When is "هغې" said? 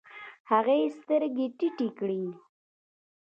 0.51-0.79